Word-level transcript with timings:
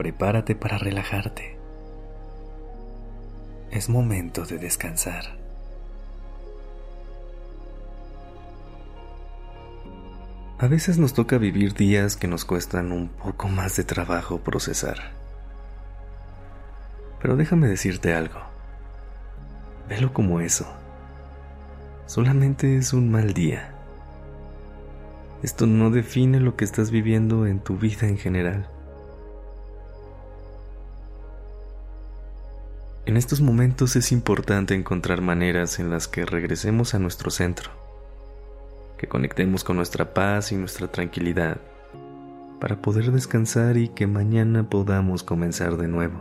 Prepárate 0.00 0.54
para 0.54 0.78
relajarte. 0.78 1.58
Es 3.70 3.90
momento 3.90 4.46
de 4.46 4.56
descansar. 4.56 5.24
A 10.58 10.68
veces 10.68 10.96
nos 10.96 11.12
toca 11.12 11.36
vivir 11.36 11.74
días 11.74 12.16
que 12.16 12.28
nos 12.28 12.46
cuestan 12.46 12.92
un 12.92 13.08
poco 13.08 13.48
más 13.48 13.76
de 13.76 13.84
trabajo 13.84 14.38
procesar. 14.38 15.12
Pero 17.20 17.36
déjame 17.36 17.68
decirte 17.68 18.14
algo. 18.14 18.40
Velo 19.86 20.14
como 20.14 20.40
eso. 20.40 20.66
Solamente 22.06 22.78
es 22.78 22.94
un 22.94 23.10
mal 23.10 23.34
día 23.34 23.74
esto 25.42 25.66
no 25.66 25.90
define 25.90 26.38
lo 26.38 26.54
que 26.54 26.66
estás 26.66 26.90
viviendo 26.90 27.46
en 27.46 27.60
tu 27.60 27.78
vida 27.78 28.06
en 28.06 28.18
general. 28.18 28.68
En 33.10 33.16
estos 33.16 33.40
momentos 33.40 33.96
es 33.96 34.12
importante 34.12 34.72
encontrar 34.72 35.20
maneras 35.20 35.80
en 35.80 35.90
las 35.90 36.06
que 36.06 36.24
regresemos 36.24 36.94
a 36.94 37.00
nuestro 37.00 37.32
centro, 37.32 37.72
que 38.98 39.08
conectemos 39.08 39.64
con 39.64 39.74
nuestra 39.74 40.14
paz 40.14 40.52
y 40.52 40.54
nuestra 40.54 40.86
tranquilidad, 40.92 41.60
para 42.60 42.80
poder 42.80 43.10
descansar 43.10 43.78
y 43.78 43.88
que 43.88 44.06
mañana 44.06 44.70
podamos 44.70 45.24
comenzar 45.24 45.76
de 45.76 45.88
nuevo. 45.88 46.20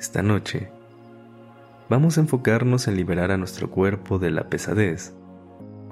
Esta 0.00 0.20
noche, 0.24 0.68
vamos 1.88 2.18
a 2.18 2.22
enfocarnos 2.22 2.88
en 2.88 2.96
liberar 2.96 3.30
a 3.30 3.36
nuestro 3.36 3.70
cuerpo 3.70 4.18
de 4.18 4.32
la 4.32 4.48
pesadez 4.48 5.14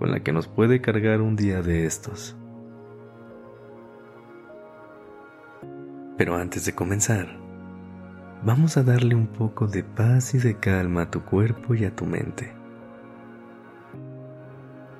con 0.00 0.10
la 0.10 0.18
que 0.18 0.32
nos 0.32 0.48
puede 0.48 0.80
cargar 0.80 1.20
un 1.20 1.36
día 1.36 1.62
de 1.62 1.86
estos. 1.86 2.34
Pero 6.16 6.34
antes 6.34 6.64
de 6.64 6.74
comenzar, 6.74 7.46
vamos 8.44 8.76
a 8.76 8.82
darle 8.82 9.14
un 9.14 9.26
poco 9.26 9.66
de 9.66 9.82
paz 9.82 10.34
y 10.34 10.38
de 10.38 10.56
calma 10.56 11.02
a 11.02 11.10
tu 11.10 11.22
cuerpo 11.24 11.74
y 11.74 11.84
a 11.84 11.94
tu 11.94 12.06
mente. 12.06 12.52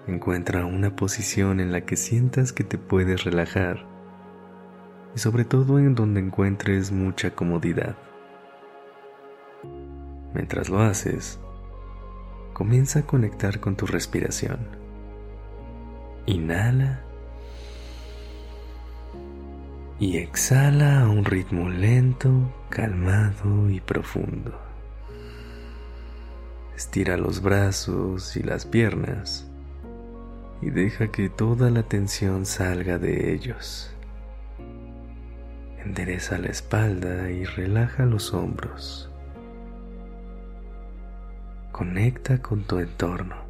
Encuentra 0.06 0.64
una 0.64 0.96
posición 0.96 1.60
en 1.60 1.70
la 1.70 1.82
que 1.82 1.96
sientas 1.96 2.52
que 2.52 2.64
te 2.64 2.78
puedes 2.78 3.24
relajar 3.24 3.86
y 5.14 5.18
sobre 5.18 5.44
todo 5.44 5.78
en 5.78 5.94
donde 5.94 6.20
encuentres 6.20 6.92
mucha 6.92 7.34
comodidad. 7.34 7.96
Mientras 10.34 10.68
lo 10.68 10.80
haces, 10.80 11.38
comienza 12.52 13.00
a 13.00 13.06
conectar 13.06 13.60
con 13.60 13.76
tu 13.76 13.86
respiración. 13.86 14.58
Inhala 16.26 17.02
y 19.98 20.18
exhala 20.18 21.02
a 21.02 21.08
un 21.08 21.24
ritmo 21.24 21.68
lento, 21.68 22.30
calmado 22.68 23.68
y 23.70 23.80
profundo. 23.80 24.58
Estira 26.76 27.16
los 27.16 27.42
brazos 27.42 28.36
y 28.36 28.42
las 28.42 28.66
piernas 28.66 29.50
y 30.60 30.70
deja 30.70 31.10
que 31.10 31.28
toda 31.28 31.70
la 31.70 31.82
tensión 31.82 32.46
salga 32.46 32.98
de 32.98 33.32
ellos. 33.32 33.92
Endereza 35.84 36.38
la 36.38 36.48
espalda 36.48 37.30
y 37.30 37.44
relaja 37.44 38.04
los 38.04 38.34
hombros. 38.34 39.10
Conecta 41.72 42.42
con 42.42 42.64
tu 42.64 42.78
entorno 42.78 43.48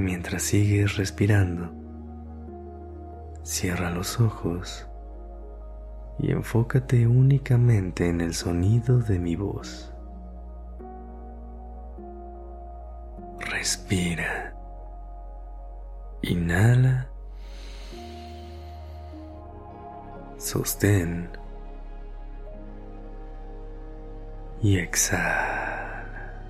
mientras 0.00 0.42
sigues 0.42 0.96
respirando, 0.96 1.70
cierra 3.42 3.90
los 3.90 4.18
ojos 4.18 4.86
y 6.22 6.32
enfócate 6.32 7.06
únicamente 7.06 8.06
en 8.08 8.20
el 8.20 8.34
sonido 8.34 8.98
de 8.98 9.18
mi 9.18 9.36
voz. 9.36 9.90
Respira. 13.38 14.54
Inhala. 16.22 17.08
Sostén. 20.36 21.30
Y 24.62 24.76
exhala. 24.76 26.44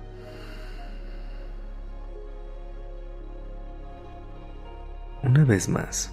Una 5.23 5.45
vez 5.45 5.69
más, 5.69 6.11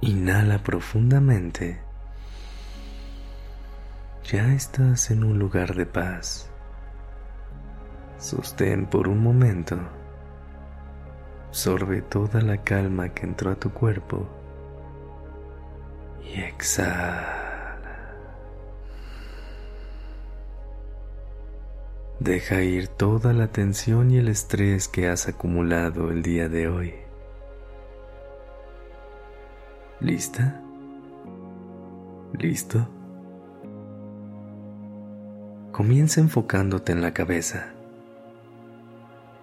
inhala 0.00 0.62
profundamente. 0.62 1.85
Ya 4.32 4.52
estás 4.54 5.12
en 5.12 5.22
un 5.22 5.38
lugar 5.38 5.76
de 5.76 5.86
paz. 5.86 6.50
Sostén 8.18 8.86
por 8.86 9.06
un 9.06 9.22
momento. 9.22 9.78
Absorbe 11.46 12.02
toda 12.02 12.40
la 12.40 12.64
calma 12.64 13.10
que 13.10 13.24
entró 13.24 13.52
a 13.52 13.54
tu 13.54 13.70
cuerpo 13.70 14.26
y 16.24 16.40
exhala. 16.40 17.36
Deja 22.18 22.62
ir 22.62 22.88
toda 22.88 23.32
la 23.32 23.46
tensión 23.46 24.10
y 24.10 24.18
el 24.18 24.26
estrés 24.26 24.88
que 24.88 25.08
has 25.08 25.28
acumulado 25.28 26.10
el 26.10 26.24
día 26.24 26.48
de 26.48 26.66
hoy. 26.66 26.94
¿Lista? 30.00 30.60
¿Listo? 32.32 32.95
Comienza 35.76 36.22
enfocándote 36.22 36.92
en 36.92 37.02
la 37.02 37.12
cabeza. 37.12 37.74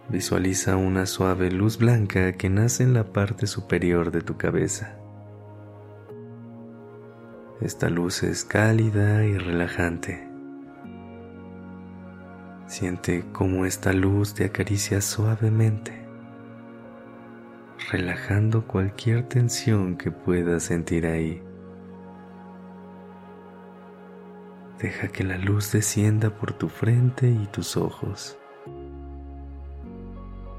Visualiza 0.10 0.78
una 0.78 1.06
suave 1.06 1.52
luz 1.52 1.78
blanca 1.78 2.32
que 2.34 2.50
nace 2.50 2.82
en 2.82 2.96
la 2.96 3.04
parte 3.04 3.46
superior 3.46 4.10
de 4.10 4.22
tu 4.22 4.36
cabeza. 4.36 4.96
Esta 7.62 7.88
luz 7.92 8.24
es 8.24 8.46
cálida 8.46 9.24
y 9.26 9.38
relajante. 9.38 10.28
Siente 12.66 13.26
cómo 13.32 13.68
esta 13.68 13.94
luz 13.94 14.34
te 14.34 14.46
acaricia 14.46 15.02
suavemente 15.02 16.02
relajando 17.92 18.66
cualquier 18.66 19.28
tensión 19.28 19.98
que 19.98 20.10
puedas 20.10 20.64
sentir 20.64 21.06
ahí. 21.06 21.44
Deja 24.84 25.08
que 25.08 25.24
la 25.24 25.38
luz 25.38 25.72
descienda 25.72 26.30
por 26.30 26.52
tu 26.52 26.68
frente 26.68 27.30
y 27.30 27.48
tus 27.48 27.78
ojos. 27.78 28.38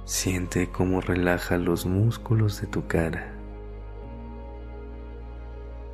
Siente 0.06 0.70
cómo 0.70 1.02
relaja 1.02 1.58
los 1.58 1.84
músculos 1.84 2.58
de 2.58 2.66
tu 2.66 2.86
cara. 2.86 3.34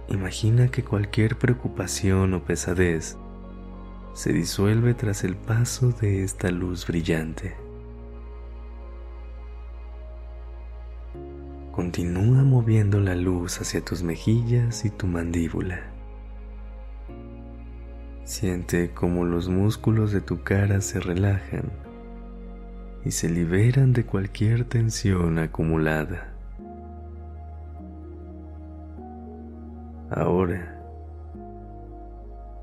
Imagina 0.06 0.68
que 0.68 0.84
cualquier 0.84 1.38
preocupación 1.38 2.32
o 2.34 2.44
pesadez 2.44 3.18
se 4.12 4.32
disuelve 4.32 4.94
tras 4.94 5.24
el 5.24 5.34
paso 5.34 5.90
de 5.90 6.22
esta 6.22 6.52
luz 6.52 6.86
brillante. 6.86 7.56
Continúa 11.72 12.44
moviendo 12.44 13.00
la 13.00 13.16
luz 13.16 13.60
hacia 13.60 13.84
tus 13.84 14.04
mejillas 14.04 14.84
y 14.84 14.90
tu 14.90 15.08
mandíbula. 15.08 15.99
Siente 18.30 18.92
cómo 18.94 19.24
los 19.24 19.48
músculos 19.48 20.12
de 20.12 20.20
tu 20.20 20.44
cara 20.44 20.80
se 20.82 21.00
relajan 21.00 21.72
y 23.04 23.10
se 23.10 23.28
liberan 23.28 23.92
de 23.92 24.06
cualquier 24.06 24.64
tensión 24.64 25.40
acumulada. 25.40 26.32
Ahora, 30.12 30.80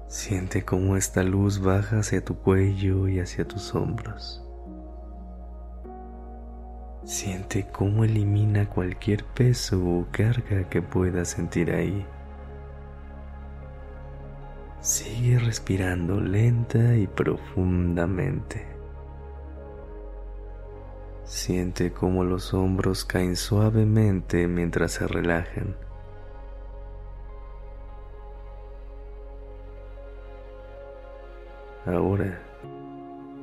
siente 0.08 0.64
cómo 0.64 0.96
esta 0.96 1.22
luz 1.24 1.60
baja 1.60 2.00
hacia 2.00 2.24
tu 2.24 2.38
cuello 2.38 3.10
y 3.10 3.20
hacia 3.20 3.46
tus 3.46 3.76
hombros. 3.76 4.42
Siente 7.04 7.68
cómo 7.74 8.06
elimina 8.06 8.70
cualquier 8.70 9.26
peso 9.26 9.86
o 9.86 10.08
carga 10.14 10.70
que 10.70 10.82
puedas 10.82 11.28
sentir 11.28 11.72
ahí. 11.72 12.06
Sigue 14.82 15.40
respirando 15.40 16.22
lenta 16.22 16.96
y 16.96 17.08
profundamente. 17.08 18.66
Siente 21.26 21.92
cómo 21.92 22.24
los 22.24 22.54
hombros 22.54 23.04
caen 23.04 23.36
suavemente 23.36 24.48
mientras 24.48 24.94
se 24.94 25.08
relajan. 25.08 25.76
Ahora, 31.86 32.42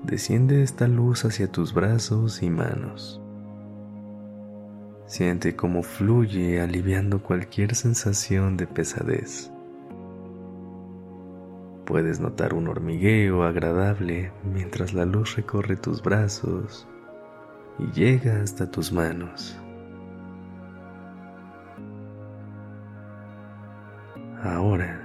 desciende 0.03 0.63
esta 0.63 0.89
luz 0.89 1.25
hacia 1.25 1.51
tus 1.51 1.75
brazos 1.75 2.43
y 2.43 2.51
manos. 2.51 3.21
Siente 5.07 5.57
cómo 5.57 5.83
fluye 5.83 6.61
aliviando 6.61 7.23
cualquier 7.23 7.75
sensación 7.75 8.57
de 8.57 8.67
pesadez. 8.67 9.54
Puedes 11.85 12.19
notar 12.19 12.55
un 12.55 12.69
hormigueo 12.69 13.43
agradable 13.43 14.33
mientras 14.43 14.95
la 14.95 15.05
luz 15.05 15.37
recorre 15.37 15.77
tus 15.77 16.03
brazos 16.03 16.89
y 17.79 17.91
llega 17.93 18.41
hasta 18.41 18.71
tus 18.71 18.91
manos. 18.91 19.59
Ahora, 24.43 25.01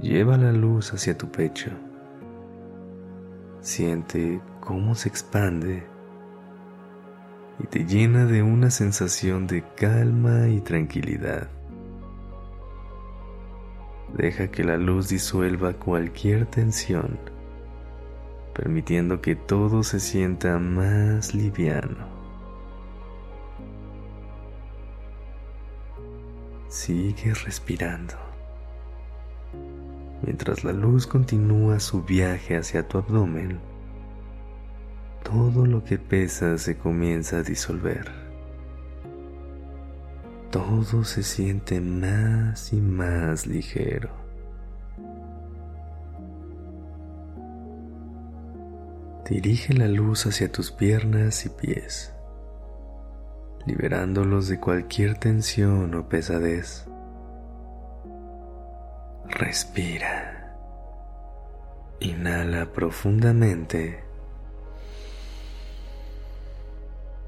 lleva 0.00 0.36
la 0.36 0.52
luz 0.52 0.92
hacia 0.92 1.16
tu 1.16 1.30
pecho. 1.30 1.70
Siente 3.60 4.40
cómo 4.60 4.96
se 4.96 5.08
expande 5.08 5.86
y 7.60 7.66
te 7.68 7.84
llena 7.84 8.24
de 8.24 8.42
una 8.42 8.70
sensación 8.70 9.46
de 9.46 9.62
calma 9.76 10.48
y 10.48 10.60
tranquilidad. 10.60 11.48
Deja 14.16 14.48
que 14.48 14.62
la 14.62 14.76
luz 14.76 15.08
disuelva 15.08 15.72
cualquier 15.72 16.46
tensión, 16.46 17.18
permitiendo 18.54 19.20
que 19.20 19.34
todo 19.34 19.82
se 19.82 19.98
sienta 19.98 20.60
más 20.60 21.34
liviano. 21.34 22.06
Sigue 26.68 27.34
respirando. 27.34 28.14
Mientras 30.22 30.62
la 30.62 30.72
luz 30.72 31.08
continúa 31.08 31.80
su 31.80 32.04
viaje 32.04 32.56
hacia 32.56 32.86
tu 32.86 32.98
abdomen, 32.98 33.58
todo 35.24 35.66
lo 35.66 35.82
que 35.82 35.98
pesa 35.98 36.56
se 36.56 36.78
comienza 36.78 37.38
a 37.38 37.42
disolver 37.42 38.23
todo 40.54 41.02
se 41.02 41.24
siente 41.24 41.80
más 41.80 42.72
y 42.72 42.76
más 42.76 43.44
ligero. 43.44 44.10
Dirige 49.28 49.74
la 49.74 49.88
luz 49.88 50.26
hacia 50.26 50.52
tus 50.52 50.70
piernas 50.70 51.44
y 51.44 51.48
pies, 51.48 52.14
liberándolos 53.66 54.46
de 54.46 54.60
cualquier 54.60 55.18
tensión 55.18 55.92
o 55.96 56.08
pesadez. 56.08 56.86
Respira. 59.26 60.56
Inhala 61.98 62.72
profundamente. 62.72 64.04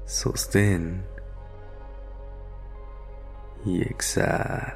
Sostén 0.05 1.16
y 3.67 3.81
exhala. 3.81 4.73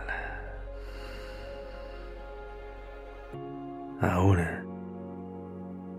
Ahora, 4.02 4.66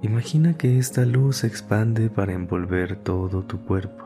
imagina 0.02 0.56
que 0.58 0.78
esta 0.78 1.04
luz 1.06 1.38
se 1.38 1.46
expande 1.46 2.10
para 2.10 2.32
envolver 2.32 2.96
todo 2.96 3.42
tu 3.42 3.64
cuerpo. 3.64 4.04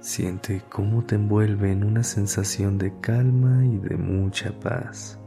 Siente 0.00 0.62
cómo 0.68 1.04
te 1.04 1.14
envuelve 1.14 1.70
en 1.70 1.84
una 1.84 2.02
sensación 2.02 2.76
de 2.76 2.92
calma 3.00 3.64
y 3.64 3.78
de 3.78 3.96
mucha 3.96 4.52
paz. 4.60 5.18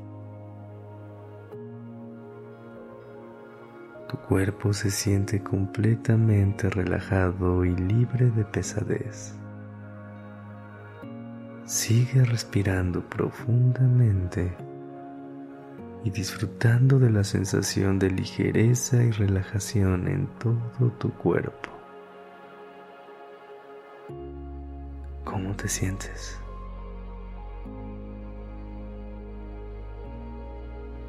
Tu 4.09 4.17
cuerpo 4.17 4.73
se 4.73 4.91
siente 4.91 5.41
completamente 5.41 6.69
relajado 6.69 7.65
y 7.65 7.75
libre 7.75 8.29
de 8.29 8.43
pesadez. 8.43 9.35
Sigue 11.65 12.23
respirando 12.23 13.01
profundamente 13.09 14.55
y 16.03 16.11
disfrutando 16.11 16.99
de 16.99 17.09
la 17.09 17.23
sensación 17.23 17.97
de 17.97 18.11
ligereza 18.11 19.03
y 19.03 19.09
relajación 19.09 20.07
en 20.07 20.27
todo 20.37 20.91
tu 20.99 21.11
cuerpo. 21.13 21.71
¿Cómo 25.23 25.55
te 25.55 25.67
sientes? 25.67 26.39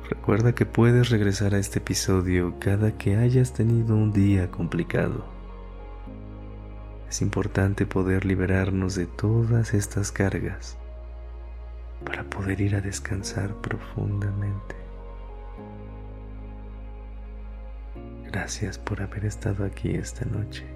Recuerda 0.08 0.54
que 0.54 0.64
puedes 0.64 1.10
regresar 1.10 1.54
a 1.54 1.58
este 1.58 1.80
episodio 1.80 2.54
cada 2.60 2.96
que 2.96 3.16
hayas 3.16 3.52
tenido 3.52 3.94
un 3.94 4.10
día 4.10 4.50
complicado 4.50 5.35
es 7.08 7.22
importante 7.22 7.86
poder 7.86 8.24
liberarnos 8.24 8.94
de 8.94 9.06
todas 9.06 9.74
estas 9.74 10.10
cargas 10.12 10.76
para 12.04 12.24
poder 12.24 12.60
ir 12.60 12.76
a 12.76 12.80
descansar 12.80 13.54
profundamente. 13.60 14.74
Gracias 18.24 18.78
por 18.78 19.00
haber 19.00 19.24
estado 19.24 19.64
aquí 19.64 19.90
esta 19.90 20.24
noche. 20.24 20.75